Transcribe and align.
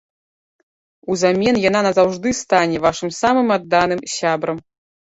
Узамен 1.15 1.59
яна 1.69 1.79
назаўжды 1.89 2.29
стане 2.41 2.77
вашым 2.89 3.09
самым 3.21 3.47
адданым 3.61 3.99
сябрам. 4.19 4.57